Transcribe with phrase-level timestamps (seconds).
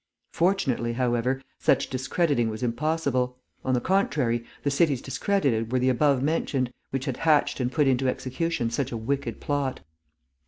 [0.31, 6.23] Fortunately, however, such discrediting was impossible: on the contrary, the cities discredited were the above
[6.23, 9.81] mentioned, which had hatched and put into execution such a wicked plot.